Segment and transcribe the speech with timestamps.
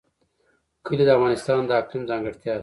[0.85, 2.59] کلي د افغانستان د اقلیم ځانګړتیا ده.